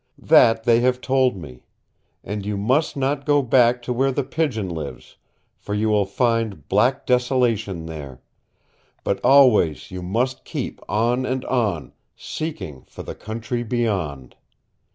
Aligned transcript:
That 0.17 0.63
they 0.63 0.79
have 0.79 0.99
told 0.99 1.37
me. 1.37 1.61
And 2.23 2.43
you 2.43 2.57
must 2.57 2.97
not 2.97 3.23
go 3.23 3.43
back 3.43 3.83
to 3.83 3.93
where 3.93 4.11
The 4.11 4.23
Pigeon 4.23 4.67
lives, 4.67 5.17
for 5.59 5.75
you 5.75 5.89
will 5.89 6.07
find 6.07 6.67
black 6.67 7.05
desolation 7.05 7.85
there 7.85 8.19
but 9.03 9.19
always 9.23 9.91
you 9.91 10.01
must 10.01 10.43
keep 10.43 10.81
on 10.89 11.23
and 11.27 11.45
on, 11.45 11.93
seeking 12.15 12.81
for 12.85 13.03
the 13.03 13.13
Country 13.13 13.61
Beyond. 13.61 14.35